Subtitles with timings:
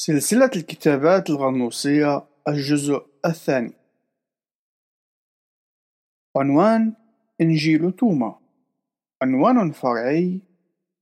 [0.00, 3.72] سلسلة الكتابات الغنوصية الجزء الثاني.
[6.36, 6.94] عنوان
[7.40, 8.38] إنجيل توما.
[9.22, 10.40] عنوان فرعي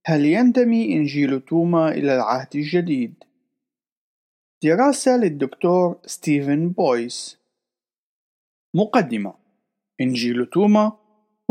[0.07, 3.15] هل ينتمي إنجيل توما إلى العهد الجديد؟
[4.65, 7.39] دراسة للدكتور ستيفن بويس.
[8.75, 9.35] مقدمة
[10.01, 10.93] إنجيل توما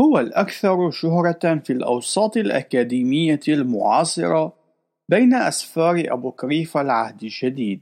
[0.00, 4.55] هو الأكثر شهرة في الأوساط الأكاديمية المعاصرة
[5.08, 7.80] بين أسفار أبوكريف العهد الجديد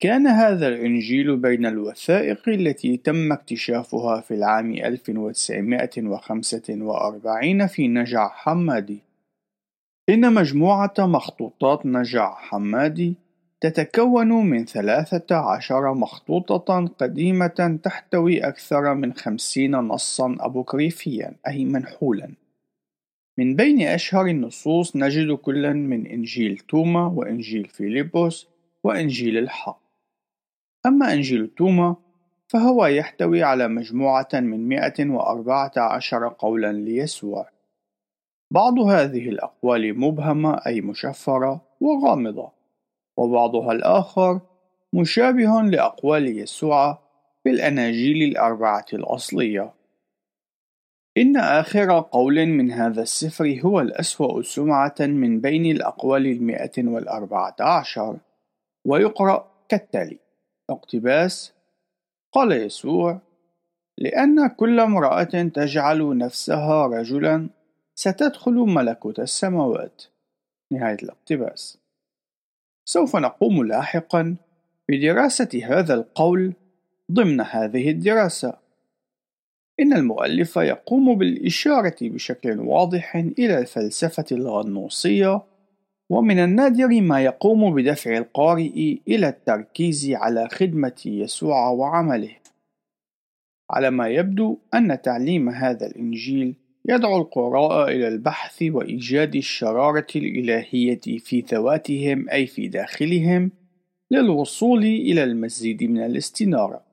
[0.00, 9.02] كان هذا الإنجيل بين الوثائق التي تم اكتشافها في العام 1945 في نجع حمادي.
[10.08, 13.14] إن مجموعة مخطوطات نجع حمادي
[13.60, 22.34] تتكون من ثلاثة عشر مخطوطة قديمة تحتوي أكثر من خمسين نصا أبوكريفيا أي منحولا.
[23.38, 28.48] من بين أشهر النصوص نجد كلا من إنجيل توما وإنجيل فيليبوس
[28.84, 29.80] وإنجيل الحق.
[30.86, 31.96] أما إنجيل توما
[32.48, 37.48] فهو يحتوي على مجموعة من 114 قولا ليسوع.
[38.50, 42.52] بعض هذه الأقوال مبهمة أي مشفرة وغامضة
[43.16, 44.40] وبعضها الآخر
[44.92, 46.98] مشابه لأقوال يسوع
[47.42, 49.77] في الأناجيل الأربعة الأصلية.
[51.18, 58.18] إن آخر قول من هذا السفر هو الأسوأ سمعة من بين الأقوال المئة والأربعة عشر
[58.84, 60.18] ويقرأ كالتالي
[60.70, 61.52] اقتباس
[62.32, 63.20] قال يسوع
[63.98, 65.22] لأن كل امرأة
[65.54, 67.48] تجعل نفسها رجلا
[67.94, 70.02] ستدخل ملكوت السماوات.
[70.72, 71.78] نهاية الاقتباس.
[72.84, 74.36] سوف نقوم لاحقا
[74.88, 76.52] بدراسة هذا القول
[77.12, 78.67] ضمن هذه الدراسة.
[79.80, 85.42] إن المؤلف يقوم بالإشارة بشكل واضح إلى الفلسفة الغنوصية
[86.10, 92.36] ومن النادر ما يقوم بدفع القارئ إلى التركيز على خدمة يسوع وعمله.
[93.70, 96.54] على ما يبدو أن تعليم هذا الإنجيل
[96.88, 103.50] يدعو القراء إلى البحث وإيجاد الشرارة الإلهية في ذواتهم أي في داخلهم
[104.10, 106.87] للوصول إلى المزيد من الاستنارة.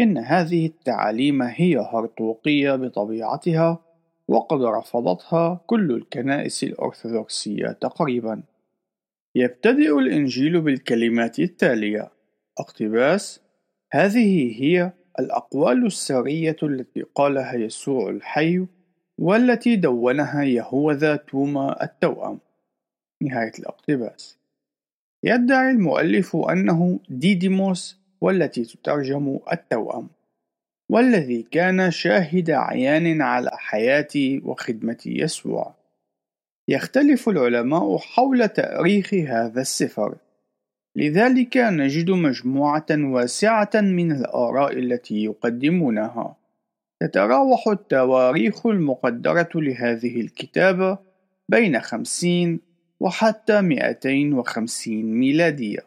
[0.00, 3.78] إن هذه التعاليم هي هرطوقية بطبيعتها
[4.28, 8.42] وقد رفضتها كل الكنائس الأرثوذكسية تقريبا.
[9.34, 12.10] يبتدئ الإنجيل بالكلمات التالية
[12.58, 13.40] اقتباس.
[13.92, 18.66] هذه هي الأقوال السرية التي قالها يسوع الحي
[19.18, 22.38] والتي دونها يهوذا توما التوأم.
[23.22, 24.38] نهاية الاقتباس.
[25.24, 30.08] يدعي المؤلف أنه ديديموس والتي تترجم التوأم
[30.90, 35.74] والذي كان شاهد عيان على حياة وخدمة يسوع.
[36.68, 40.16] يختلف العلماء حول تأريخ هذا السفر.
[40.96, 46.36] لذلك نجد مجموعة واسعة من الآراء التي يقدمونها.
[47.00, 50.98] تتراوح التواريخ المقدرة لهذه الكتابة
[51.48, 52.60] بين خمسين
[53.00, 55.86] وحتى مئتين وخمسين ميلادية.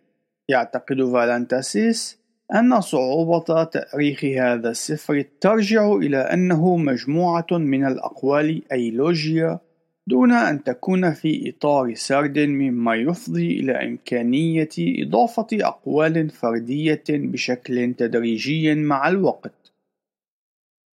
[0.50, 9.59] يعتقد فالنتاسيس أن صعوبة تأريخ هذا السفر ترجع إلى أنه مجموعة من الأقوال أي لوجيا
[10.08, 18.75] دون أن تكون في إطار سرد مما يفضي إلى إمكانية إضافة أقوال فردية بشكل تدريجي
[18.75, 19.74] مع الوقت.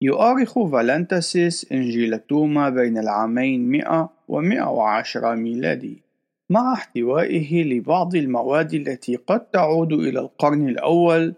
[0.02, 6.02] يؤرخ فالنتسيس إنجيل توما بين العامين 100 و 110 ميلادي،
[6.50, 11.34] مع احتوائه لبعض المواد التي قد تعود إلى القرن الأول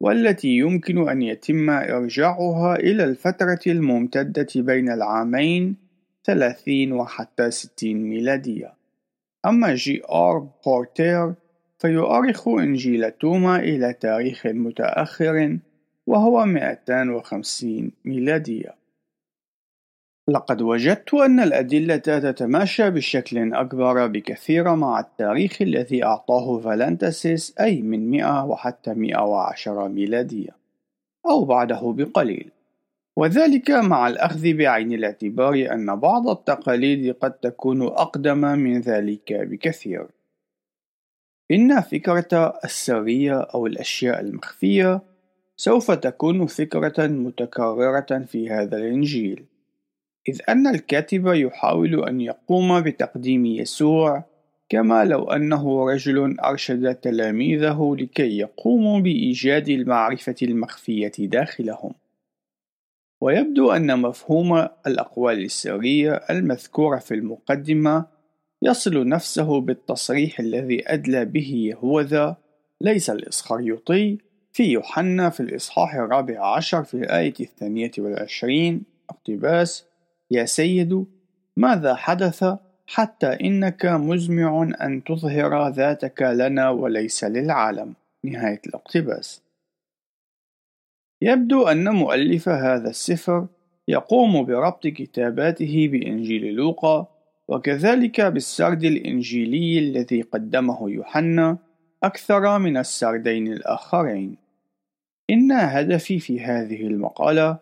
[0.00, 5.76] والتي يمكن أن يتم إرجاعها إلى الفترة الممتدة بين العامين
[6.24, 8.74] 30 وحتى 60 ميلادية.
[9.46, 11.34] أما جي آر بورتير
[11.78, 15.58] فيؤرخ إنجيل توما إلى تاريخ متأخر
[16.06, 18.79] وهو 250 ميلادية.
[20.30, 28.10] لقد وجدت أن الأدلة تتماشى بشكل أكبر بكثير مع التاريخ الذي أعطاه فالنتسيس أي من
[28.10, 30.56] 100 وحتى 110 ميلادية
[31.26, 32.50] أو بعده بقليل.
[33.16, 40.06] وذلك مع الأخذ بعين الاعتبار أن بعض التقاليد قد تكون أقدم من ذلك بكثير.
[41.50, 45.00] إن فكرة السرية أو الأشياء المخفية
[45.56, 49.49] سوف تكون فكرة متكررة في هذا الإنجيل.
[50.28, 54.24] إذ أن الكاتب يحاول أن يقوم بتقديم يسوع
[54.68, 61.94] كما لو أنه رجل أرشد تلاميذه لكي يقوموا بإيجاد المعرفة المخفية داخلهم.
[63.20, 68.06] ويبدو أن مفهوم الأقوال السرية المذكورة في المقدمة
[68.62, 72.36] يصل نفسه بالتصريح الذي أدلى به هوذا
[72.80, 74.18] ليس الإسخريوطي
[74.52, 79.89] في يوحنا في الإصحاح الرابع عشر في الآية الثانية والعشرين اقتباس
[80.30, 81.06] يا سيد
[81.56, 82.44] ماذا حدث
[82.86, 87.94] حتى إنك مزمع أن تظهر ذاتك لنا وليس للعالم
[88.24, 89.42] نهاية الاقتباس
[91.22, 93.46] يبدو أن مؤلف هذا السفر
[93.88, 97.06] يقوم بربط كتاباته بإنجيل لوقا
[97.48, 101.58] وكذلك بالسرد الإنجيلي الذي قدمه يوحنا
[102.02, 104.36] أكثر من السردين الآخرين.
[105.30, 107.58] إن هدفي في هذه المقالة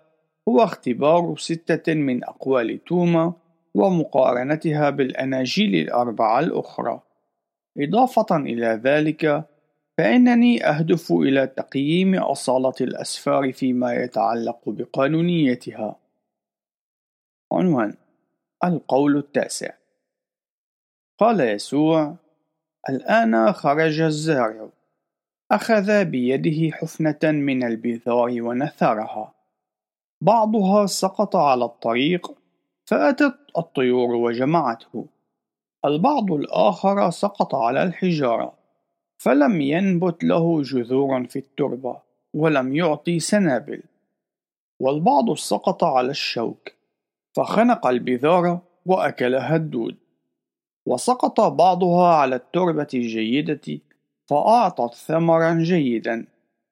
[0.49, 3.33] هو اختبار ستة من أقوال توما
[3.75, 7.01] ومقارنتها بالأناجيل الأربعة الأخرى.
[7.79, 9.45] إضافة إلى ذلك،
[9.99, 15.97] فإنني أهدف إلى تقييم أصالة الأسفار فيما يتعلق بقانونيتها.
[17.53, 17.95] عنوان
[18.65, 19.71] القول التاسع
[21.19, 22.17] قال يسوع
[22.89, 24.69] الآن خرج الزارع
[25.51, 29.38] أخذ بيده حفنة من البذار ونثرها
[30.21, 32.33] بعضها سقط على الطريق
[32.85, 35.07] فأتت الطيور وجمعته.
[35.85, 38.53] البعض الآخر سقط على الحجارة
[39.19, 41.97] فلم ينبت له جذور في التربة
[42.35, 43.83] ولم يعطي سنابل.
[44.81, 46.69] والبعض سقط على الشوك
[47.37, 49.97] فخنق البذار وأكلها الدود.
[50.87, 53.81] وسقط بعضها على التربة الجيدة
[54.27, 56.27] فأعطت ثمرا جيدا.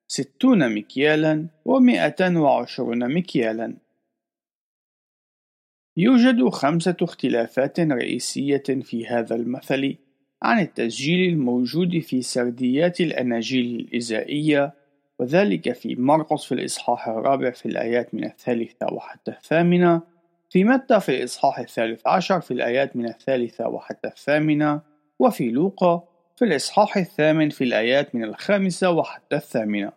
[0.09, 3.77] ستون مكيالا ومائة وعشرون مكيالا.
[5.97, 9.97] يوجد خمسة اختلافات رئيسية في هذا المثل
[10.43, 14.75] عن التسجيل الموجود في سرديات الأناجيل الإزائية
[15.19, 20.03] وذلك في مرقس في الإصحاح الرابع في الآيات من الثالثة وحتى الثامنة
[20.51, 24.81] في متى في الإصحاح الثالث عشر في الآيات من الثالثة وحتى الثامنة
[25.19, 29.93] وفي لوقا في الإصحاح الثامن في الآيات من الخامسة وحتى الثامنة.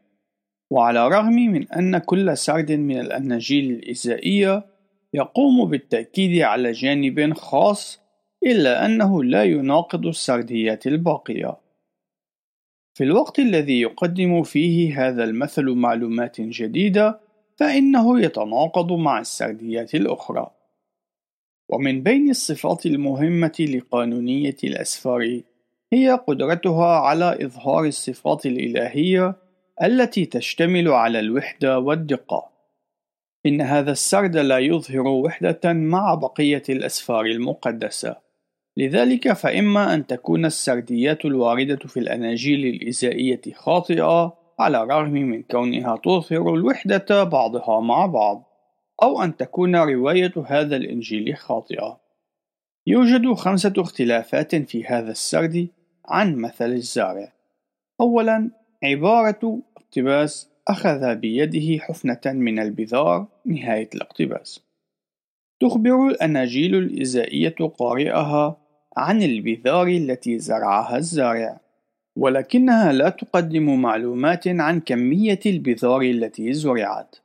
[0.71, 4.65] وعلى الرغم من أن كل سرد من الأناجيل الإزائية
[5.13, 7.99] يقوم بالتأكيد على جانب خاص
[8.45, 11.57] إلا أنه لا يناقض السرديات الباقية.
[12.93, 17.19] في الوقت الذي يقدم فيه هذا المثل معلومات جديدة
[17.57, 20.51] فإنه يتناقض مع السرديات الأخرى.
[21.69, 25.41] ومن بين الصفات المهمة لقانونية الأسفار
[25.93, 29.35] هي قدرتها على إظهار الصفات الإلهية
[29.83, 32.49] التي تشتمل على الوحدة والدقة.
[33.45, 38.15] إن هذا السرد لا يظهر وحدة مع بقية الأسفار المقدسة،
[38.77, 46.53] لذلك فإما أن تكون السرديات الواردة في الأناجيل الإزائية خاطئة على الرغم من كونها تظهر
[46.55, 48.43] الوحدة بعضها مع بعض
[49.03, 51.99] أو أن تكون رواية هذا الإنجيل خاطئة
[52.87, 55.69] يوجد خمسة اختلافات في هذا السرد
[56.09, 57.33] عن مثل الزارع
[58.01, 58.51] أولا
[58.83, 64.63] عبارة اقتباس أخذ بيده حفنة من البذار نهاية الاقتباس
[65.59, 68.57] تخبر الأناجيل الإزائية قارئها
[68.97, 71.59] عن البذار التي زرعها الزارع
[72.15, 77.15] ولكنها لا تقدم معلومات عن كمية البذار التي زرعت.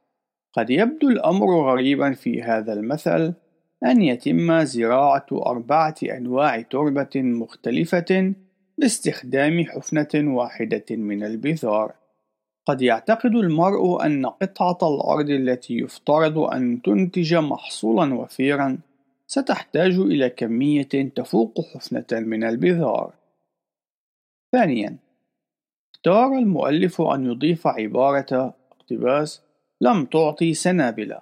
[0.52, 3.34] قد يبدو الأمر غريبا في هذا المثل
[3.84, 8.34] أن يتم زراعة أربعة أنواع تربة مختلفة
[8.78, 11.94] باستخدام حفنة واحدة من البذار.
[12.66, 18.78] قد يعتقد المرء أن قطعة الأرض التي يفترض أن تنتج محصولا وفيرا
[19.26, 23.12] ستحتاج إلى كمية تفوق حفنة من البذار.
[24.52, 24.96] ثانيا
[25.94, 29.42] اختار المؤلف أن يضيف عبارة اقتباس
[29.80, 31.14] لم تعطي سنابل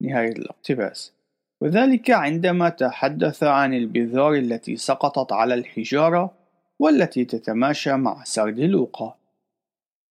[0.00, 1.12] نهاية الاقتباس
[1.60, 6.45] وذلك عندما تحدث عن البذار التي سقطت على الحجارة
[6.78, 9.18] والتي تتماشى مع سرد لوقا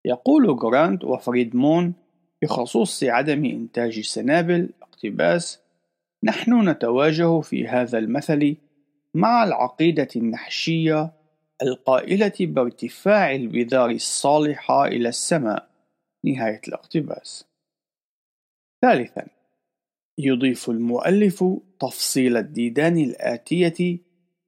[0.06, 1.94] يقول جرانت وفريدمون
[2.42, 5.60] بخصوص عدم إنتاج سنابل اقتباس
[6.24, 8.58] نحن نتواجه في هذا المثل
[9.14, 11.12] مع العقيدة النحشية
[11.62, 15.70] القائلة بارتفاع البذار الصالحة إلى السماء
[16.24, 17.46] نهاية الاقتباس.
[18.82, 19.28] ثالثا
[20.18, 21.44] يضيف المؤلف
[21.80, 24.00] تفصيل الديدان الآتية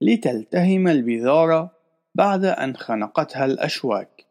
[0.01, 1.69] لتلتهم البذار
[2.17, 4.25] بعد أن خنقتها الأشواك.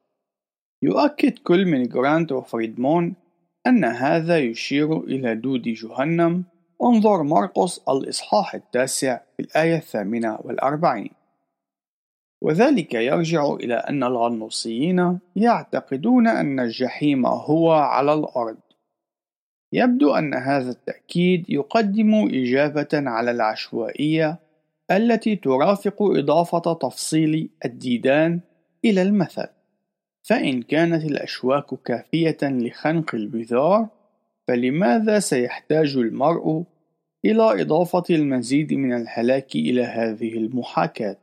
[0.83, 3.15] يؤكد كل من جرانت وفريدمون
[3.67, 6.45] أن هذا يشير إلى دود جهنم.
[6.83, 11.11] انظر مرقس الإصحاح التاسع في الآية الثامنة والأربعين.
[12.43, 18.59] وذلك يرجع إلى أن الغنوصيين يعتقدون أن الجحيم هو على الأرض.
[19.73, 24.46] يبدو أن هذا التأكيد يقدم إجابة على العشوائية
[24.91, 28.41] التي ترافق إضافة تفصيل الديدان
[28.85, 29.49] إلى المثل
[30.23, 33.89] فإن كانت الأشواك كافية لخنق البذار
[34.49, 36.65] فلماذا سيحتاج المرء
[37.25, 41.19] إلى إضافة المزيد من الهلاك إلى هذه المحاكاة؟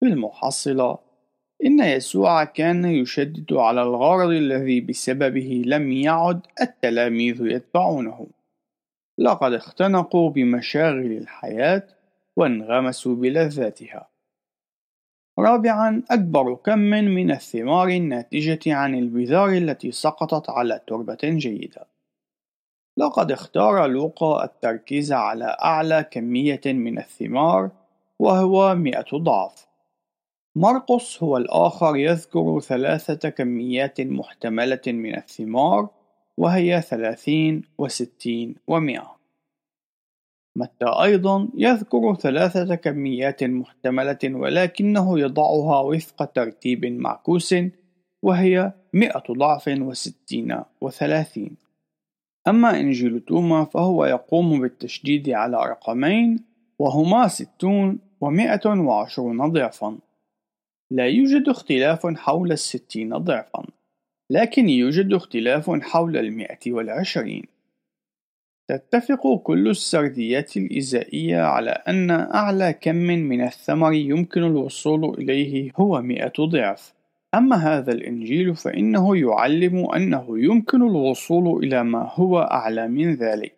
[0.00, 0.98] في المحصلة
[1.64, 8.26] إن يسوع كان يشدد على الغرض الذي بسببه لم يعد التلاميذ يتبعونه
[9.18, 11.95] لقد اختنقوا بمشاغل الحياة
[12.36, 14.08] وانغمسوا بلذاتها.
[15.38, 21.86] رابعا أكبر كم من الثمار الناتجة عن البذار التي سقطت على تربة جيدة.
[22.98, 27.70] لقد اختار لوقا التركيز على أعلى كمية من الثمار
[28.18, 29.66] وهو مئة ضعف.
[30.56, 35.88] مرقس هو الآخر يذكر ثلاثة كميات محتملة من الثمار
[36.36, 39.15] وهي ثلاثين وستين ومئة.
[40.56, 47.54] متى أيضا يذكر ثلاثة كميات محتملة ولكنه يضعها وفق ترتيب معكوس
[48.22, 51.56] وهي مئة ضعف وستين وثلاثين.
[52.48, 56.44] أما إنجيل توما فهو يقوم بالتشديد على رقمين
[56.78, 59.98] وهما ستون ومئة وعشرون ضعفا.
[60.90, 63.66] لا يوجد اختلاف حول الستين ضعفا
[64.30, 67.55] لكن يوجد اختلاف حول المئة والعشرين.
[68.68, 76.32] تتفق كل السرديات الإزائية على أن أعلى كم من الثمر يمكن الوصول إليه هو مئة
[76.40, 76.94] ضعف.
[77.34, 83.56] أما هذا الإنجيل فإنه يعلم أنه يمكن الوصول إلى ما هو أعلى من ذلك.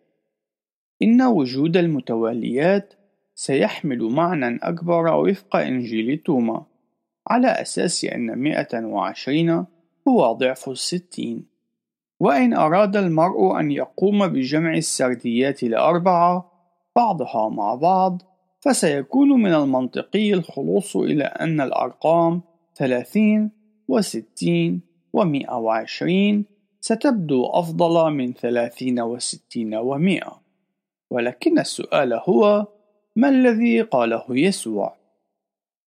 [1.03, 2.95] إن وجود المتواليات
[3.35, 6.67] سيحمل معنى أكبر وفق إنجيل توما
[7.29, 9.65] على أساس أن مئة وعشرين
[10.09, 11.58] هو ضعف الستين.
[12.21, 16.53] وإن أراد المرء أن يقوم بجمع السرديات الأربعة
[16.97, 18.23] بعضها مع بعض
[18.61, 22.43] فسيكون من المنطقي الخلوص إلى أن الأرقام
[22.75, 23.51] ثلاثين
[23.89, 24.81] وستين
[25.13, 26.45] ومئة وعشرين
[26.81, 30.41] ستبدو أفضل من ثلاثين وستين ومئة
[31.11, 32.67] ولكن السؤال هو
[33.17, 34.97] ما الذي قاله يسوع؟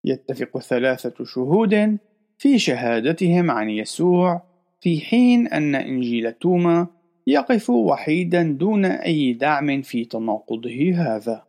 [0.06, 1.98] يتفق ثلاثة شهود
[2.38, 4.51] في شهادتهم عن يسوع
[4.82, 6.88] في حين أن إنجيل توما
[7.28, 11.44] يقف وحيدا دون أي دعم في تناقضه هذا.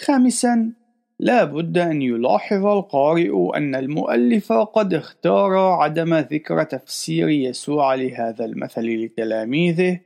[0.00, 0.72] خامسا
[1.20, 9.04] لا بد أن يلاحظ القارئ أن المؤلف قد اختار عدم ذكر تفسير يسوع لهذا المثل
[9.04, 10.00] لتلاميذه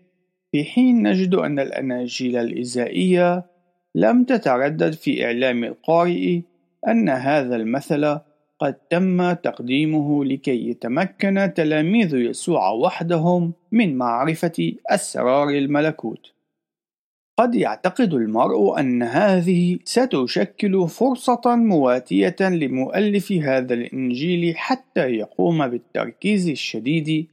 [0.53, 3.47] في حين نجد أن الأناجيل الإزائية
[3.95, 6.41] لم تتردد في إعلام القارئ
[6.89, 8.19] أن هذا المثل
[8.63, 16.33] قد تم تقديمه لكي يتمكن تلاميذ يسوع وحدهم من معرفة أسرار الملكوت.
[17.39, 27.27] قد يعتقد المرء أن هذه ستشكل فرصة مواتية لمؤلف هذا الإنجيل حتى يقوم بالتركيز الشديد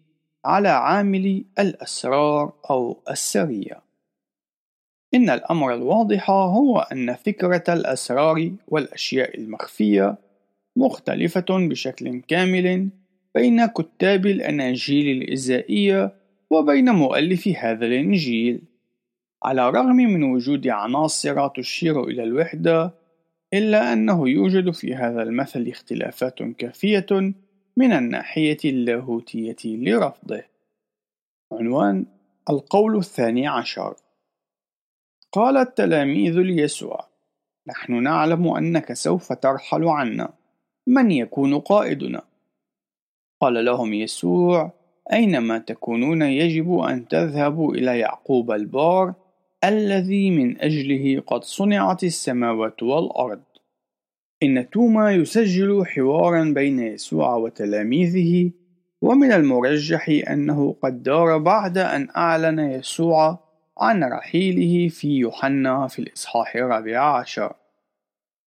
[0.46, 3.82] على عامل الأسرار أو السرية.
[5.14, 10.29] إن الأمر الواضح هو أن فكرة الأسرار والأشياء المخفية
[10.76, 12.90] مختلفة بشكل كامل
[13.36, 16.16] بين كتاب الأناجيل الإزائية
[16.50, 18.62] وبين مؤلف هذا الإنجيل.
[19.44, 22.94] على الرغم من وجود عناصر تشير إلى الوحدة
[23.54, 27.34] إلا أنه يوجد في هذا المثل اختلافات كافية
[27.78, 30.44] من الناحية اللاهوتية لرفضه.
[31.52, 32.06] عنوان
[32.50, 33.96] القول الثاني عشر.
[35.32, 37.10] قال التلاميذ ليسوع
[37.68, 40.39] نحن نعلم أنك سوف ترحل عنا.
[40.90, 42.22] من يكون قائدنا؟
[43.42, 44.72] قال لهم يسوع
[45.14, 49.14] أينما تكونون يجب أن تذهبوا إلى يعقوب البار
[49.64, 53.42] الذي من أجله قد صنعت السماوات والأرض.
[54.44, 58.52] إن توما يسجل حوارا بين يسوع وتلاميذه
[59.02, 63.40] ومن المرجح أنه قد دار بعد أن أعلن يسوع
[63.78, 67.54] عن رحيله في يوحنا في الإصحاح الرابع عشر.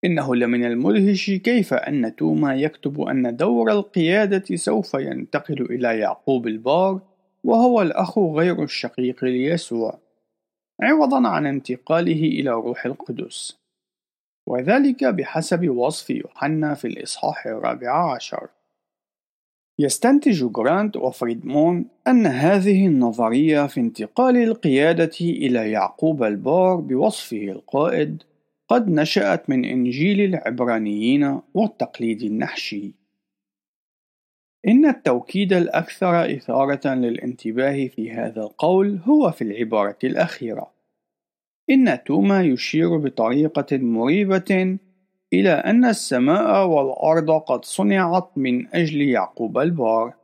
[0.04, 7.00] إنه لمن المدهش كيف أن توما يكتب أن دور القيادة سوف ينتقل إلى يعقوب البار
[7.44, 9.98] وهو الأخ غير الشقيق ليسوع
[10.82, 13.58] عوضا عن انتقاله إلى روح القدس.
[14.48, 18.48] وذلك بحسب وصف يوحنا في الإصحاح الرابع عشر.
[19.78, 28.22] يستنتج جرانت وفريدمون أن هذه النظرية في انتقال القيادة إلى يعقوب البار بوصفه القائد
[28.72, 32.94] قد نشأت من إنجيل العبرانيين والتقليد النحشي.
[34.68, 40.72] إن التوكيد الأكثر إثارة للانتباه في هذا القول هو في العبارة الأخيرة.
[41.70, 44.78] إن توما يشير بطريقة مريبة
[45.32, 50.14] إلى أن السماء والأرض قد صنعت من أجل يعقوب البار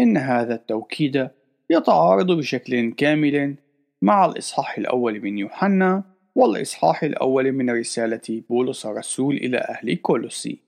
[0.00, 1.30] إن هذا التوكيد
[1.70, 3.56] يتعارض بشكل كامل
[4.02, 10.58] مع الإصحاح الأول من يوحنا والإصحاح الأول من رسالة بولس الرسول إلى أهل كولوسي.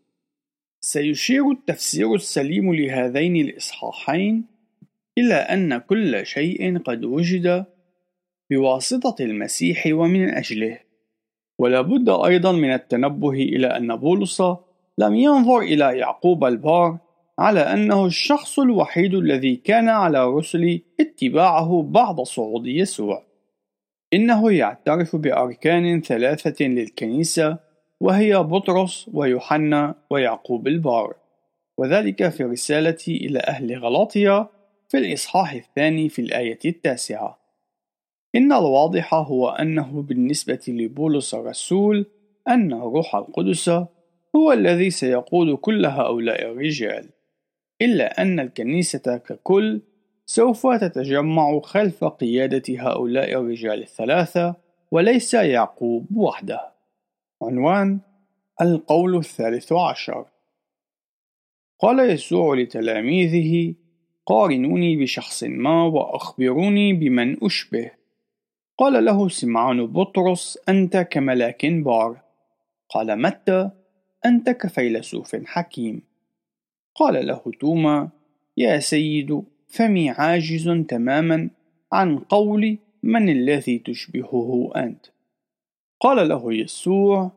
[0.81, 4.45] سيشير التفسير السليم لهذين الإصحاحين
[5.19, 7.65] إلى أن كل شيء قد وجد
[8.51, 10.79] بواسطة المسيح ومن أجله.
[11.59, 14.43] ولا بد أيضا من التنبه إلى أن بولس
[14.99, 16.99] لم ينظر إلى يعقوب البار
[17.39, 23.32] على أنه الشخص الوحيد الذي كان على رسل اتباعه بعد صعود يسوع.
[24.15, 27.59] إنه يعترف بأركان ثلاثة للكنيسة
[28.01, 31.15] وهي بطرس ويوحنا ويعقوب البار
[31.79, 34.49] وذلك في رسالة إلى أهل غلاطيا
[34.89, 37.39] في الإصحاح الثاني في الآية التاسعة.
[38.35, 42.07] إن الواضح هو أنه بالنسبة لبولس الرسول
[42.49, 43.69] أن الروح القدس
[44.37, 47.09] هو الذي سيقود كل هؤلاء الرجال
[47.83, 49.81] إلا أن الكنيسة ككل
[50.27, 54.57] سوف تتجمع خلف قيادة هؤلاء الرجال الثلاثة
[54.91, 56.73] وليس يعقوب وحده.
[57.43, 58.01] عنوان
[58.61, 60.27] القول الثالث عشر.
[61.79, 63.75] قال يسوع لتلاميذه
[64.27, 67.91] قارنوني بشخص ما وأخبروني بمن أشبه.
[68.79, 72.23] قال له سمعان بطرس أنت كملاك بار.
[72.89, 73.71] قال متى؟
[74.27, 76.03] أنت كفيلسوف حكيم.
[76.95, 78.11] قال له توما
[78.57, 81.51] يا سيد فمي عاجز تماما
[81.93, 85.07] عن قول من الذي تشبهه أنت.
[86.01, 87.33] قال له يسوع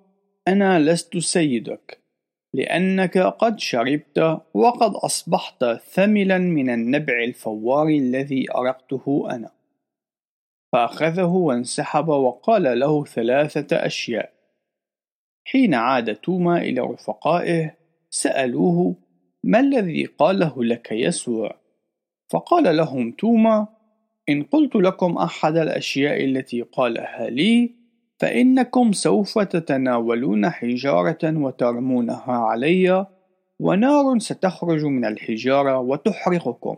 [0.48, 2.00] أنا لست سيدك
[2.54, 9.51] لأنك قد شربت وقد أصبحت ثملا من النبع الفوار الذي أرقته أنا.
[10.72, 14.34] فأخذه وانسحب وقال له ثلاثة أشياء.
[15.46, 17.75] حين عاد توما إلى رفقائه
[18.10, 18.96] سألوه
[19.44, 21.65] ما الذي قاله لك يسوع؟
[22.29, 23.68] فقال لهم توما
[24.29, 27.72] إن قلت لكم أحد الأشياء التي قالها لي
[28.20, 33.05] فإنكم سوف تتناولون حجارة وترمونها علي
[33.59, 36.77] ونار ستخرج من الحجارة وتحرقكم.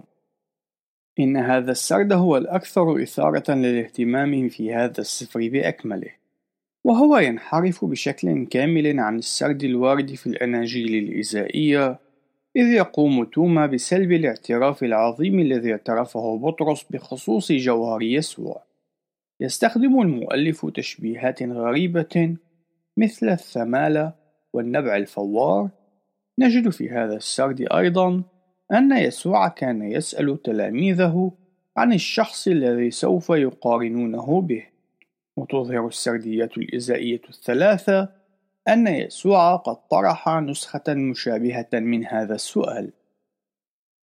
[1.19, 6.11] إن هذا السرد هو الأكثر إثارة للاهتمام في هذا السفر بأكمله
[6.83, 11.99] وهو ينحرف بشكل كامل عن السرد الوارد في الأناجيل الإزائية
[12.57, 18.63] إذ يقوم توما بسلب الاعتراف العظيم الذي اعترفه بطرس بخصوص جوهر يسوع.
[19.39, 22.35] يستخدم المؤلف تشبيهات غريبة
[22.97, 24.13] مثل الثمالة
[24.53, 25.69] والنبع الفوار.
[26.39, 28.23] نجد في هذا السرد أيضا
[28.73, 31.31] أن يسوع كان يسأل تلاميذه
[31.77, 34.63] عن الشخص الذي سوف يقارنونه به.
[35.37, 38.16] وتظهر السرديات الإزائية الثلاثة
[38.67, 42.91] أن يسوع قد طرح نسخة مشابهة من هذا السؤال.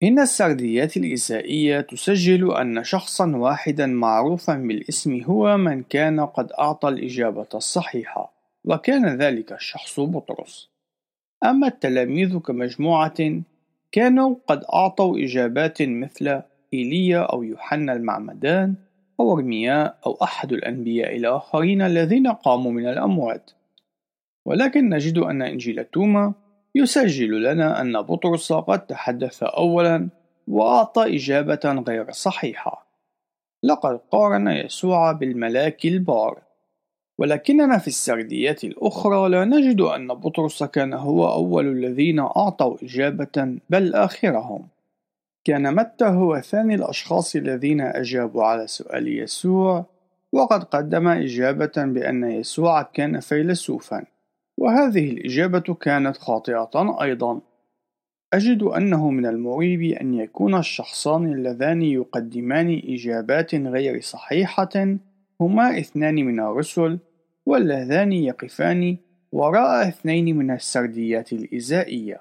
[0.03, 7.47] إن السرديات الإزائية تسجل أن شخصا واحدا معروفا بالاسم هو من كان قد أعطى الإجابة
[7.55, 8.33] الصحيحة
[8.65, 10.69] وكان ذلك الشخص بطرس.
[11.45, 13.43] أما التلاميذ كمجموعة
[13.93, 16.43] كانوا قد أعطوا إجابات مثل
[16.75, 18.75] إيليا أو يوحنا المعمدان
[19.21, 23.51] أو أرمياء أو أحد الأنبياء الآخرين الذين قاموا من الأموات.
[24.45, 26.33] ولكن نجد أن إنجيل توما
[26.75, 30.09] يسجل لنا أن بطرس قد تحدث أولا
[30.49, 32.87] وأعطى إجابة غير صحيحة.
[33.63, 36.43] لقد قارن يسوع بالملاك البار.
[37.19, 43.95] ولكننا في السرديات الأخرى لا نجد أن بطرس كان هو أول الذين أعطوا إجابة بل
[43.95, 44.69] آخرهم.
[45.45, 49.85] كان متى هو ثاني الأشخاص الذين أجابوا على سؤال يسوع؟
[50.33, 54.05] وقد قدم إجابة بأن يسوع كان فيلسوفا.
[54.63, 57.41] وهذه الإجابة كانت خاطئة أيضا.
[58.33, 64.99] أجد أنه من المريب أن يكون الشخصان اللذان يقدمان إجابات غير صحيحة
[65.41, 66.99] هما اثنان من الرسل
[67.47, 68.97] واللذان يقفان
[69.33, 72.21] وراء اثنين من السرديات الإزائية.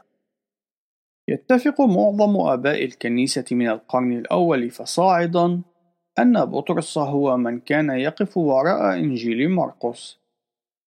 [1.27, 5.61] يتفق معظم آباء الكنيسة من القرن الأول فصاعدا
[6.19, 10.20] أن بطرس هو من كان يقف وراء إنجيل مرقس.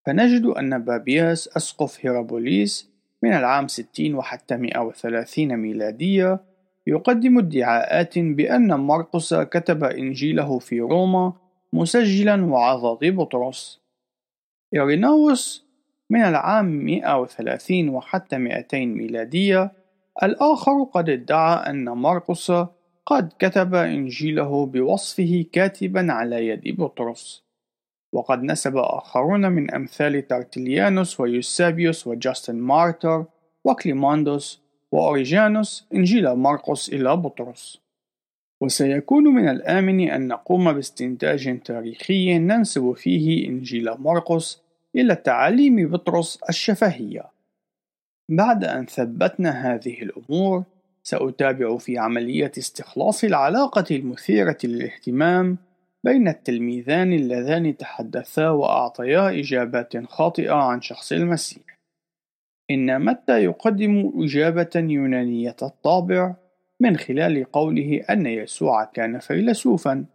[0.05, 2.89] فنجد أن بابياس أسقف هيرابوليس
[3.23, 6.39] من العام 60 وحتى 130 ميلادية
[6.87, 11.33] يقدم ادعاءات بأن مرقس كتب إنجيله في روما
[11.73, 13.81] مسجلا وعظات بطرس.
[14.73, 15.65] إيريناوس
[16.09, 19.71] من العام 130 وحتى 200 ميلادية
[20.23, 22.51] الآخر قد ادعى أن مرقس
[23.05, 27.44] قد كتب إنجيله بوصفه كاتبا على يد بطرس.
[28.15, 33.25] وقد نسب آخرون من أمثال ترتليانوس ويوسابيوس وجاستن مارتر
[33.63, 37.81] وكليماندوس وأوريجانوس إنجيل مرقس إلى بطرس.
[38.61, 44.61] وسيكون من الآمن أن نقوم باستنتاج تاريخي ننسب فيه إنجيل مرقس
[44.95, 47.23] إلى تعاليم بطرس الشفهية.
[48.29, 50.63] بعد أن ثبتنا هذه الأمور
[51.03, 55.57] سأتابع في عملية استخلاص العلاقة المثيرة للاهتمام
[56.05, 61.79] بين التلميذان اللذان تحدثا وأعطيا إجابات خاطئة عن شخص المسيح.
[62.71, 66.35] إن متى يقدم إجابة يونانية الطابع
[66.79, 70.05] من خلال قوله أن يسوع كان فيلسوفا،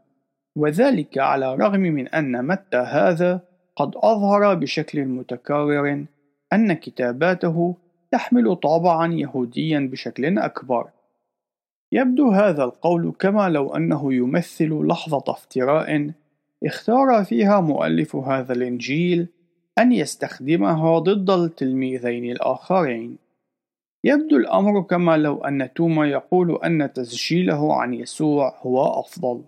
[0.57, 3.41] وذلك على الرغم من أن متى هذا
[3.77, 6.05] قد أظهر بشكل متكرر
[6.53, 7.77] أن كتاباته
[8.11, 10.91] تحمل طابعا يهوديا بشكل أكبر.
[11.93, 16.11] يبدو هذا القول كما لو أنه يمثل لحظة افتراء
[16.65, 19.29] اختار فيها مؤلف هذا الإنجيل
[19.79, 23.19] أن يستخدمها ضد التلميذين الآخرين.
[24.05, 29.43] يبدو الأمر كما لو أن توما يقول أن تسجيله عن يسوع هو أفضل.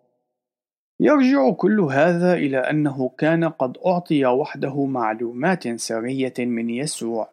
[1.00, 7.28] يرجع كل هذا إلى أنه كان قد أعطي وحده معلومات سرية من يسوع.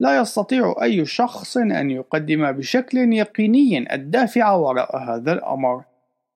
[0.00, 5.84] لا يستطيع أي شخص أن يقدم بشكل يقيني الدافع وراء هذا الأمر،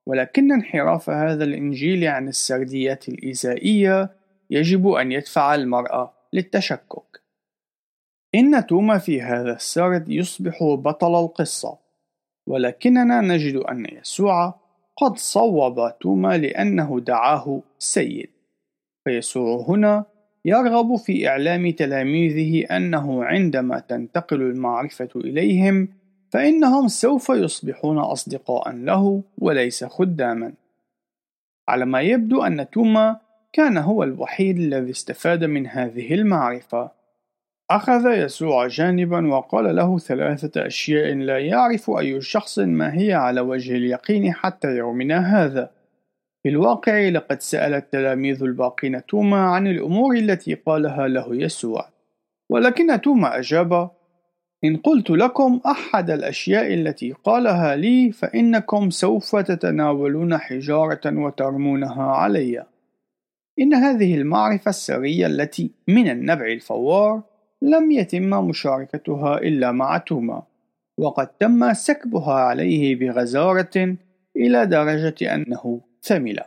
[0.06, 4.10] ولكن انحراف هذا الإنجيل عن السرديات الإيذائية
[4.50, 7.22] يجب أن يدفع المرء للتشكك.
[8.34, 11.78] إن توما في هذا السرد يصبح بطل القصة،
[12.46, 14.60] ولكننا نجد أن يسوع
[14.96, 18.30] قد صوب توما لأنه دعاه سيد،
[19.04, 20.11] فيسوع هنا
[20.44, 25.88] يرغب في إعلام تلاميذه أنه عندما تنتقل المعرفة إليهم
[26.30, 30.52] فإنهم سوف يصبحون أصدقاء له وليس خداما.
[31.68, 33.16] على ما يبدو أن توما
[33.52, 36.90] كان هو الوحيد الذي استفاد من هذه المعرفة.
[37.70, 43.76] أخذ يسوع جانبا وقال له ثلاثة أشياء لا يعرف أي شخص ما هي على وجه
[43.76, 45.70] اليقين حتى يومنا هذا.
[46.42, 51.88] في الواقع لقد سأل التلاميذ الباقين توما عن الأمور التي قالها له يسوع.
[52.50, 53.90] ولكن توما أجاب
[54.64, 62.64] إن قلت لكم أحد الأشياء التي قالها لي فإنكم سوف تتناولون حجارة وترمونها علي.
[63.58, 67.22] إن هذه المعرفة السرية التي من النبع الفوار
[67.62, 70.42] لم يتم مشاركتها إلا مع توما
[70.98, 73.96] وقد تم سكبها عليه بغزارة
[74.36, 76.42] إلى درجة أنه ثملة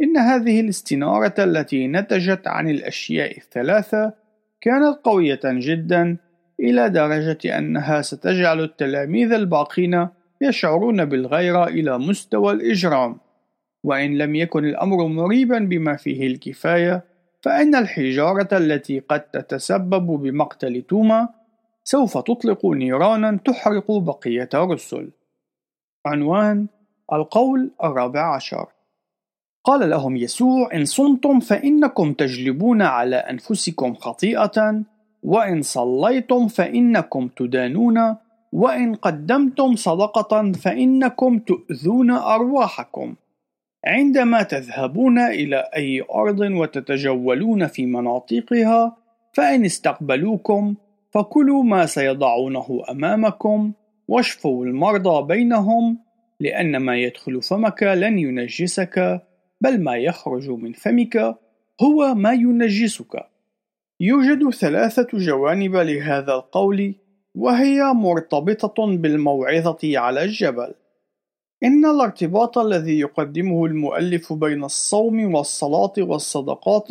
[0.00, 4.12] إن هذه الاستنارة التي نتجت عن الأشياء الثلاثة
[4.60, 6.16] كانت قوية جدا
[6.60, 10.08] إلى درجة أنها ستجعل التلاميذ الباقين
[10.40, 13.16] يشعرون بالغيرة إلى مستوى الإجرام.
[13.84, 17.04] وإن لم يكن الأمر مريبا بما فيه الكفاية
[17.42, 21.28] فإن الحجارة التي قد تتسبب بمقتل توما
[21.84, 25.10] سوف تطلق نيرانا تحرق بقية الرسل.
[26.06, 26.66] عنوان
[27.12, 28.66] القول الرابع عشر.
[29.64, 34.82] قال لهم يسوع إن صمتم فإنكم تجلبون على أنفسكم خطيئة
[35.22, 38.16] وإن صليتم فإنكم تدانون
[38.52, 43.14] وإن قدمتم صدقة فإنكم تؤذون أرواحكم.
[43.84, 48.96] عندما تذهبون إلى أي أرض وتتجولون في مناطقها
[49.32, 50.74] فإن استقبلوكم
[51.10, 53.72] فكلوا ما سيضعونه أمامكم
[54.08, 55.98] واشفوا المرضى بينهم
[56.42, 59.22] لأن ما يدخل فمك لن ينجسك
[59.60, 61.38] بل ما يخرج من فمك
[61.82, 63.26] هو ما ينجسك.
[64.00, 66.94] يوجد ثلاثة جوانب لهذا القول
[67.34, 70.74] وهي مرتبطة بالموعظة على الجبل.
[71.64, 76.88] إن الارتباط الذي يقدمه المؤلف بين الصوم والصلاة والصدقات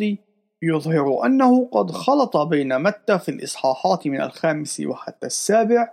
[0.62, 5.92] يظهر أنه قد خلط بين متى في الإصحاحات من الخامس وحتى السابع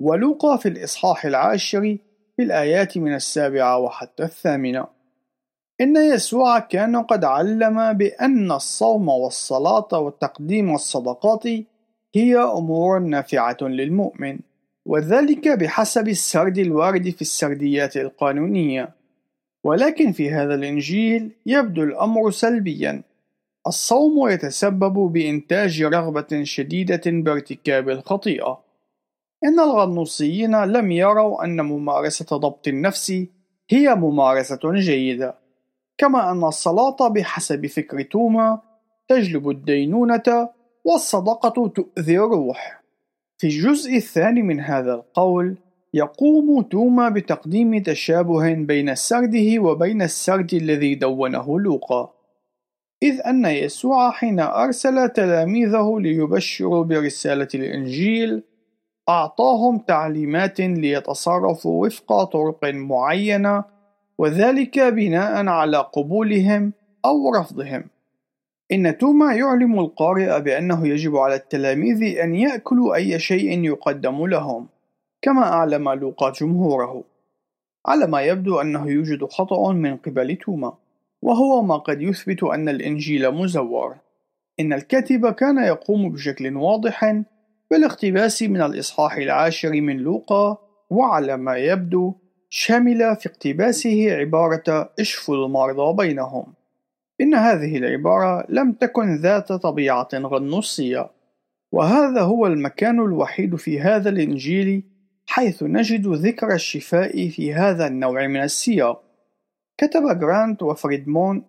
[0.00, 1.96] ولوقا في الإصحاح العاشر
[2.40, 4.86] في الآيات من السابعة وحتى الثامنة.
[5.80, 11.44] إن يسوع كان قد علم بأن الصوم والصلاة وتقديم الصدقات
[12.14, 14.38] هي أمور نافعة للمؤمن
[14.86, 18.94] وذلك بحسب السرد الوارد في السرديات القانونية.
[19.64, 23.02] ولكن في هذا الإنجيل يبدو الأمر سلبيا.
[23.66, 28.69] الصوم يتسبب بإنتاج رغبة شديدة بارتكاب الخطيئة.
[29.44, 33.24] إن الغنوصيين لم يروا أن ممارسة ضبط النفس
[33.70, 35.34] هي ممارسة جيدة،
[35.98, 38.60] كما أن الصلاة بحسب فكر توما
[39.08, 40.48] تجلب الدينونة
[40.84, 42.82] والصدقة تؤذي الروح.
[43.38, 45.56] في الجزء الثاني من هذا القول،
[45.94, 52.12] يقوم توما بتقديم تشابه بين سرده وبين السرد الذي دونه لوقا.
[53.02, 58.42] إذ أن يسوع حين أرسل تلاميذه ليبشروا برسالة الإنجيل
[59.10, 63.64] أعطاهم تعليمات ليتصرفوا وفق طرق معينة
[64.18, 66.72] وذلك بناء على قبولهم
[67.04, 67.84] أو رفضهم.
[68.72, 74.66] إن توما يعلم القارئ بأنه يجب على التلاميذ أن يأكلوا أي شيء يقدم لهم،
[75.22, 77.04] كما أعلم لوقا جمهوره.
[77.86, 80.72] على ما يبدو أنه يوجد خطأ من قبل توما،
[81.22, 83.96] وهو ما قد يثبت أن الإنجيل مزور.
[84.60, 87.22] إن الكاتب كان يقوم بشكل واضح
[87.70, 90.58] بالاقتباس من الإصحاح العاشر من لوقا،
[90.90, 92.14] وعلى ما يبدو
[92.48, 96.54] شمل في اقتباسه عبارة اشفوا المرضى بينهم
[97.20, 101.10] إن هذه العبارة لم تكن ذات طبيعة غنوصية
[101.72, 104.82] وهذا هو المكان الوحيد في هذا الإنجيل
[105.26, 109.02] حيث نجد ذكر الشفاء في هذا النوع من السياق.
[109.78, 111.44] كتب جرانت وفريدمون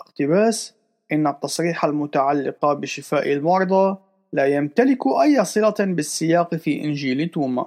[0.00, 0.74] اقتباس
[1.12, 3.98] إن التصريح المتعلق بشفاء المرضى
[4.36, 7.66] لا يمتلك أي صلة بالسياق في إنجيل توما.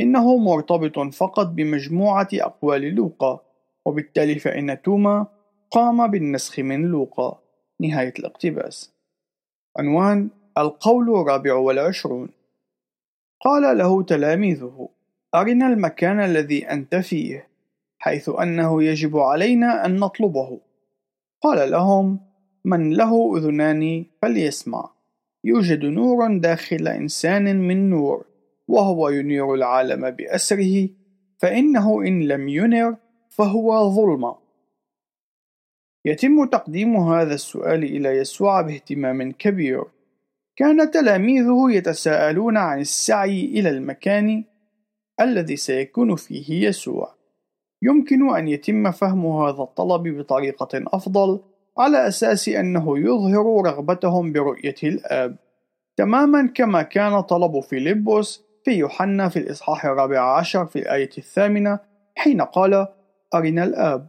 [0.00, 3.40] إنه مرتبط فقط بمجموعة أقوال لوقا
[3.86, 5.26] وبالتالي فإن توما
[5.70, 7.40] قام بالنسخ من لوقا.
[7.80, 8.92] نهاية الاقتباس.
[9.78, 12.28] عنوان القول الرابع والعشرون.
[13.40, 14.88] قال له تلاميذه
[15.34, 17.48] أرنا المكان الذي أنت فيه
[17.98, 20.60] حيث أنه يجب علينا أن نطلبه.
[21.42, 22.20] قال لهم
[22.64, 24.93] من له أذنان فليسمع.
[25.44, 28.24] يوجد نور داخل إنسان من نور
[28.68, 30.88] وهو ينير العالم بأسره
[31.38, 32.96] فإنه إن لم ينر
[33.30, 34.44] فهو ظلمة
[36.04, 39.84] يتم تقديم هذا السؤال إلى يسوع باهتمام كبير.
[40.56, 44.44] كان تلاميذه يتساءلون عن السعي إلى المكان
[45.20, 47.14] الذي سيكون فيه يسوع.
[47.82, 51.40] يمكن أن يتم فهم هذا الطلب بطريقة أفضل
[51.78, 55.36] على أساس أنه يظهر رغبتهم برؤية الآب.
[55.96, 61.78] تماما كما كان طلب فيلبس في يوحنا في الإصحاح الرابع عشر في الآية الثامنة
[62.16, 62.86] حين قال
[63.34, 64.06] أرنا الآب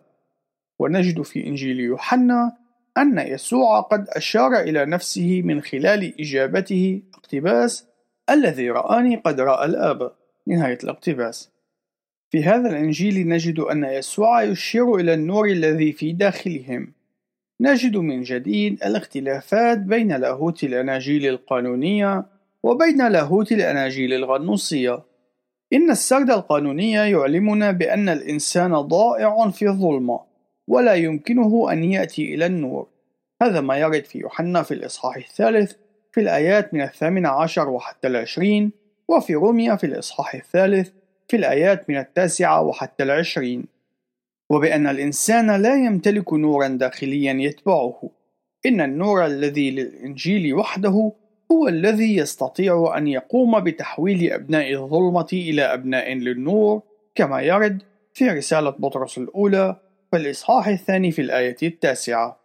[0.79, 2.57] ونجد في إنجيل يوحنا
[2.97, 7.87] أن يسوع قد أشار إلى نفسه من خلال إجابته اقتباس
[8.29, 10.11] الذي رآني قد رأى الآب
[10.47, 11.51] نهاية الاقتباس.
[12.29, 16.94] في هذا الإنجيل نجد أن يسوع يشير إلى النور الذي في داخلهم.
[17.61, 22.25] نجد من جديد الاختلافات بين لاهوت الأناجيل القانونية
[22.63, 25.03] وبين لاهوت الأناجيل الغنوصية.
[25.73, 30.19] إن السرد القانوني يعلمنا بأن الإنسان ضائع في الظلمة
[30.67, 32.87] ولا يمكنه أن يأتي إلى النور.
[33.41, 35.73] هذا ما يرد في يوحنا في الإصحاح الثالث
[36.11, 38.71] في الآيات من الثامن عشر وحتى العشرين
[39.07, 40.89] وفي روميا في الإصحاح الثالث
[41.27, 43.74] في الآيات من التاسعة وحتى العشرين.
[44.49, 48.09] وبأن الإنسان لا يمتلك نورا داخليا يتبعه.
[48.65, 51.11] إن النور الذي للإنجيل وحده
[51.51, 56.81] هو الذي يستطيع أن يقوم بتحويل أبناء الظلمة إلى أبناء للنور
[57.15, 59.75] كما يرد في رسالة بطرس الأولى
[60.11, 62.39] في الإصحاح الثاني في الآية التاسعة.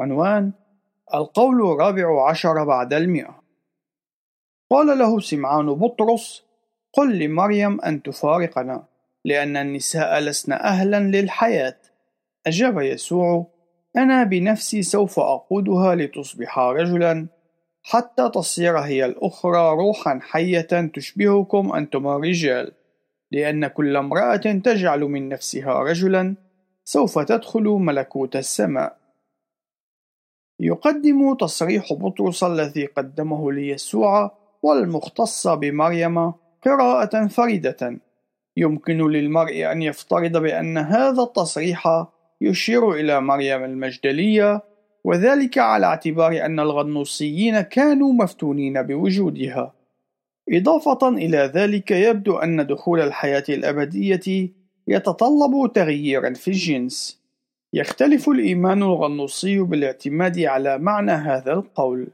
[0.00, 0.52] عنوان
[1.14, 3.42] القول الرابع عشر بعد المئة.
[4.70, 6.44] قال له سمعان بطرس
[6.92, 8.87] قل لمريم أن تفارقنا.
[9.24, 11.76] لأن النساء لسن أهلا للحياة.
[12.46, 13.46] أجاب يسوع
[13.96, 17.26] أنا بنفسي سوف أقودها لتصبح رجلا
[17.82, 22.72] حتى تصير هي الأخرى روحا حية تشبهكم أنتم الرجال
[23.32, 26.34] لأن كل امرأة تجعل من نفسها رجلا
[26.84, 28.98] سوف تدخل ملكوت السماء.
[30.60, 36.32] يقدم تصريح بطرس الذي قدمه ليسوع والمختص بمريم
[36.64, 37.98] قراءة فريدة.
[38.58, 42.06] يمكن للمرء أن يفترض بأن هذا التصريح
[42.40, 44.62] يشير إلى مريم المجدلية
[45.04, 49.74] وذلك على اعتبار أن الغنوصيين كانوا مفتونين بوجودها.
[50.52, 54.50] إضافة إلى ذلك يبدو أن دخول الحياة الأبدية
[54.88, 57.22] يتطلب تغييرا في الجنس.
[57.72, 62.08] يختلف الإيمان الغنوصي بالاعتماد على معنى هذا القول.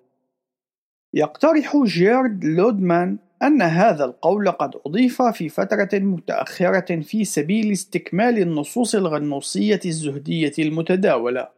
[1.15, 8.95] يقترح جيرد لودمان أن هذا القول قد أضيف في فترة متأخرة في سبيل استكمال النصوص
[8.95, 11.49] الغنوصية الزهدية المتداولة.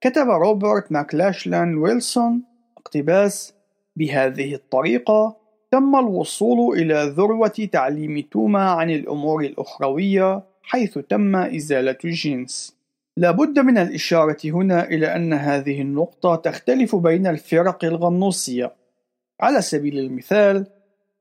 [0.00, 2.42] كتب روبرت ماكلاشلان ويلسون
[2.78, 3.54] اقتباس
[3.96, 5.36] بهذه الطريقة.
[5.70, 12.76] تم الوصول إلى ذروة تعليم توما عن الأمور الأخروية حيث تم إزالة الجنس.
[13.16, 18.72] لا بد من الإشارة هنا إلى أن هذه النقطة تختلف بين الفرق الغنوصية.
[19.40, 20.66] على سبيل المثال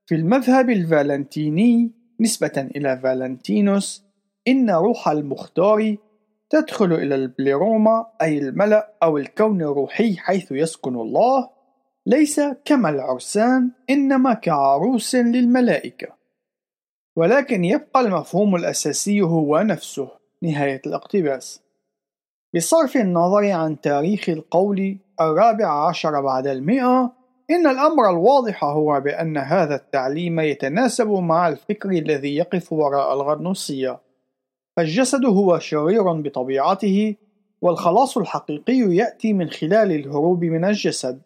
[0.05, 4.05] في المذهب الفالنتيني نسبة إلى فالنتينوس
[4.47, 5.95] إن روح المختار
[6.49, 11.49] تدخل إلى البليروما أي الملأ أو الكون الروحي حيث يسكن الله
[12.05, 16.07] ليس كما العرسان إنما كعروس للملائكة.
[17.15, 20.09] ولكن يبقى المفهوم الأساسي هو نفسه
[20.41, 21.61] نهاية الاقتباس.
[22.55, 27.14] بصرف النظر عن تاريخ القول الرابع عشر بعد المئة
[27.51, 33.99] إن الأمر الواضح هو بأن هذا التعليم يتناسب مع الفكر الذي يقف وراء الغنوصية
[34.77, 37.15] فالجسد هو شرير بطبيعته
[37.61, 41.21] والخلاص الحقيقي يأتي من خلال الهروب من الجسد.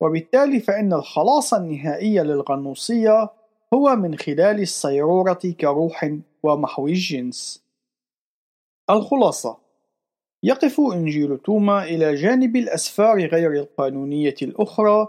[0.00, 3.30] وبالتالي فإن الخلاص النهائي للغنوصية
[3.74, 6.10] هو من خلال الصيرورة كروح
[6.42, 7.64] ومحو الجنس.
[8.90, 9.58] الخلاصة
[10.42, 15.08] يقف إنجيل توما إلى جانب الأسفار غير القانونية الأخرى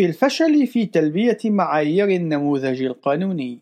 [0.00, 3.58] في الفشل في تلبية معايير النموذج القانوني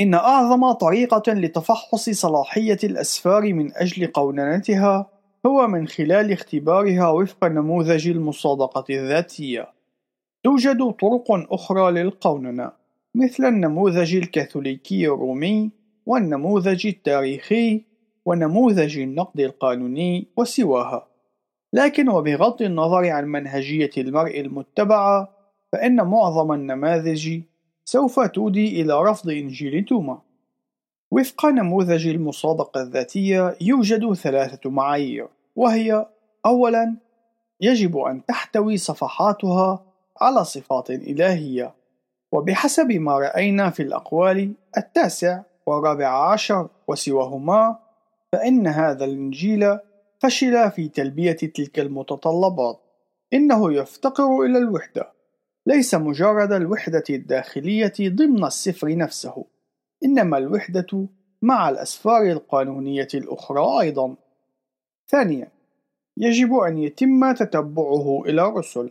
[0.00, 5.10] إن أعظم طريقة لتفحص صلاحية الأسفار من أجل قوننتها
[5.46, 9.68] هو من خلال اختبارها وفق نموذج المصادقة الذاتية.
[10.44, 12.72] توجد طرق أخرى للقوننة،
[13.14, 15.70] مثل النموذج الكاثوليكي الرومي،
[16.06, 17.84] والنموذج التاريخي،
[18.26, 21.06] ونموذج النقد القانوني وسواها.
[21.72, 25.35] لكن وبغض النظر عن منهجية المرء المتبعة،
[25.72, 27.40] فإن معظم النماذج
[27.84, 30.18] سوف تودي إلى رفض إنجيل توما.
[31.10, 36.06] وفق نموذج المصادقة الذاتية يوجد ثلاثة معايير، وهي:
[36.46, 36.96] أولاً،
[37.60, 39.84] يجب أن تحتوي صفحاتها
[40.20, 41.74] على صفات إلهية،
[42.32, 47.78] وبحسب ما رأينا في الأقوال التاسع والرابع عشر وسواهما،
[48.32, 49.78] فإن هذا الإنجيل
[50.18, 52.80] فشل في تلبية تلك المتطلبات.
[53.32, 55.15] إنه يفتقر إلى الوحدة،
[55.66, 59.44] ليس مجرد الوحدة الداخلية ضمن السفر نفسه،
[60.04, 61.08] إنما الوحدة
[61.42, 64.16] مع الأسفار القانونية الأخرى أيضًا.
[65.08, 65.48] ثانياً،
[66.16, 68.90] يجب أن يتم تتبعه إلى الرسل.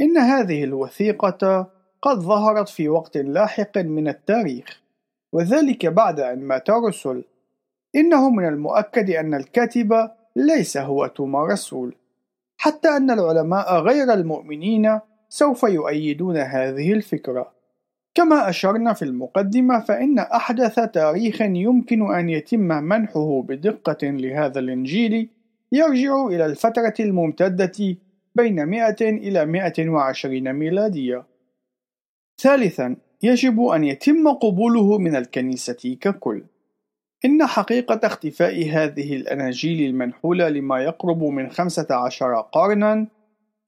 [0.00, 1.70] إن هذه الوثيقة
[2.02, 4.80] قد ظهرت في وقت لاحق من التاريخ،
[5.32, 7.24] وذلك بعد أن مات الرسل.
[7.96, 11.94] إنه من المؤكد أن الكاتب ليس هو توما الرسول،
[12.60, 17.52] حتى أن العلماء غير المؤمنين سوف يؤيدون هذه الفكرة.
[18.14, 25.28] كما أشرنا في المقدمة فإن أحدث تاريخ يمكن أن يتم منحه بدقة لهذا الإنجيل
[25.72, 27.96] يرجع إلى الفترة الممتدة
[28.34, 31.24] بين 100 إلى 120 ميلادية.
[32.40, 36.44] ثالثا، يجب أن يتم قبوله من الكنيسة ككل.
[37.24, 43.06] إن حقيقة اختفاء هذه الأناجيل المنحولة لما يقرب من 15 قرنًا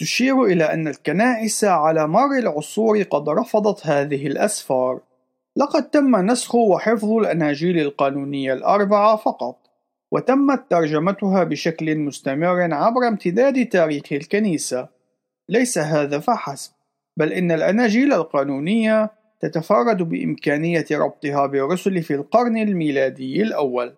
[0.01, 5.01] تشير إلى أن الكنائس على مر العصور قد رفضت هذه الأسفار.
[5.57, 9.57] لقد تم نسخ وحفظ الأناجيل القانونية الأربعة فقط،
[10.13, 14.89] وتمت ترجمتها بشكل مستمر عبر امتداد تاريخ الكنيسة.
[15.49, 16.73] ليس هذا فحسب،
[17.17, 19.11] بل إن الأناجيل القانونية
[19.41, 23.95] تتفرد بإمكانية ربطها بالرسل في القرن الميلادي الأول.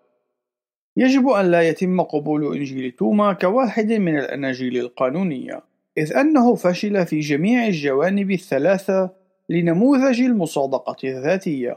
[0.97, 5.72] يجب أن لا يتم قبول إنجيل توما كواحد من الأناجيل القانونية.
[5.99, 9.11] إذ أنه فشل في جميع الجوانب الثلاثة
[9.49, 11.77] لنموذج المصادقة الذاتية،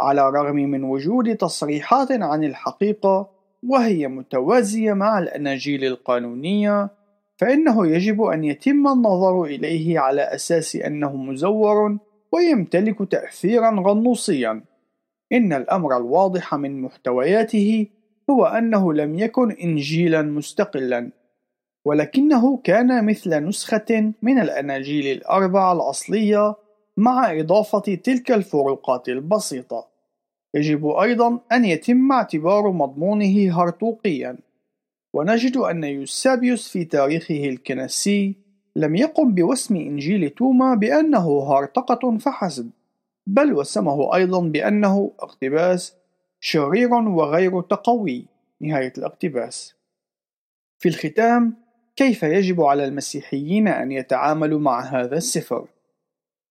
[0.00, 3.30] على الرغم من وجود تصريحات عن الحقيقة
[3.62, 6.90] وهي متوازية مع الأناجيل القانونية،
[7.36, 11.98] فإنه يجب أن يتم النظر إليه على أساس أنه مزور
[12.32, 14.62] ويمتلك تأثيرا غنوصيا.
[15.32, 17.86] إن الأمر الواضح من محتوياته
[18.30, 21.10] هو أنه لم يكن إنجيلا مستقلا
[21.88, 26.54] ولكنه كان مثل نسخة من الأناجيل الأربعة الأصلية
[26.96, 29.88] مع إضافة تلك الفروقات البسيطة.
[30.54, 34.38] يجب أيضا أن يتم اعتبار مضمونه هرطوقيا،
[35.14, 38.36] ونجد أن يوسابيوس في تاريخه الكنسي
[38.76, 42.70] لم يقم بوسم إنجيل توما بأنه هرطقة فحسب،
[43.26, 45.94] بل وسمه أيضا بأنه اقتباس
[46.40, 48.26] شرير وغير تقوي.
[48.60, 49.74] نهاية الاقتباس.
[50.78, 51.67] في الختام
[51.98, 55.66] كيف يجب على المسيحيين أن يتعاملوا مع هذا السفر؟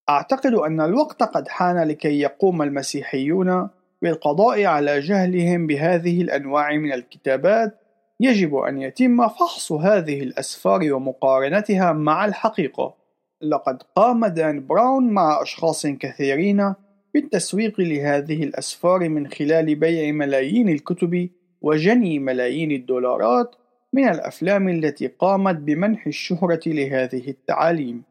[0.09, 3.69] أعتقد أن الوقت قد حان لكي يقوم المسيحيون
[4.01, 7.79] بالقضاء على جهلهم بهذه الأنواع من الكتابات
[8.19, 12.95] يجب أن يتم فحص هذه الأسفار ومقارنتها مع الحقيقة.
[13.41, 16.73] لقد قام دان براون مع أشخاص كثيرين
[17.13, 21.29] بالتسويق لهذه الأسفار من خلال بيع ملايين الكتب
[21.61, 23.55] وجني ملايين الدولارات
[23.93, 28.03] من الأفلام التي قامت بمنح الشهرة لهذه التعاليم.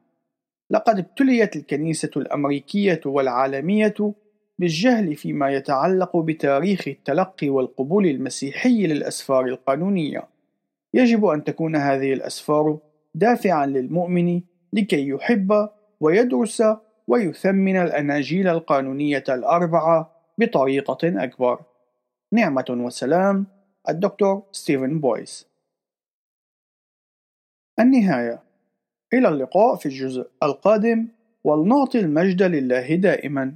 [0.70, 3.94] لقد ابتليت الكنيسة الأمريكية والعالمية
[4.58, 10.28] بالجهل فيما يتعلق بتاريخ التلقي والقبول المسيحي للأسفار القانونية.
[10.94, 12.78] يجب أن تكون هذه الأسفار
[13.14, 14.40] دافعًا للمؤمن
[14.72, 15.68] لكي يحب
[16.00, 16.62] ويدرس
[17.06, 21.60] ويثمن الأناجيل القانونية الأربعة بطريقة أكبر.
[22.32, 23.46] نعمة وسلام
[23.88, 25.55] الدكتور ستيفن بويس
[27.80, 28.42] النهاية.
[29.14, 31.08] إلى اللقاء في الجزء القادم
[31.44, 33.54] ولنعطي المجد لله دائما.